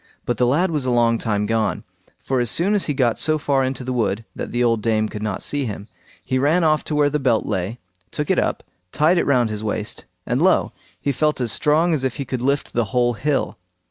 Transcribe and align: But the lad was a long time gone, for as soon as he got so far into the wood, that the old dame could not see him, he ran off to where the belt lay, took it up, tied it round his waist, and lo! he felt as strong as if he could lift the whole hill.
But 0.25 0.37
the 0.37 0.47
lad 0.47 0.71
was 0.71 0.83
a 0.87 0.89
long 0.89 1.19
time 1.19 1.45
gone, 1.45 1.83
for 2.23 2.39
as 2.39 2.49
soon 2.49 2.73
as 2.73 2.85
he 2.87 2.93
got 2.95 3.19
so 3.19 3.37
far 3.37 3.63
into 3.63 3.83
the 3.83 3.93
wood, 3.93 4.25
that 4.35 4.51
the 4.51 4.63
old 4.63 4.81
dame 4.81 5.07
could 5.07 5.21
not 5.21 5.43
see 5.43 5.65
him, 5.65 5.87
he 6.25 6.39
ran 6.39 6.63
off 6.63 6.83
to 6.85 6.95
where 6.95 7.07
the 7.11 7.19
belt 7.19 7.45
lay, 7.45 7.77
took 8.09 8.31
it 8.31 8.39
up, 8.39 8.63
tied 8.91 9.19
it 9.19 9.27
round 9.27 9.51
his 9.51 9.63
waist, 9.63 10.05
and 10.25 10.41
lo! 10.41 10.71
he 10.99 11.11
felt 11.11 11.39
as 11.39 11.51
strong 11.51 11.93
as 11.93 12.03
if 12.03 12.15
he 12.15 12.25
could 12.25 12.41
lift 12.41 12.73
the 12.73 12.85
whole 12.85 13.13
hill. 13.13 13.59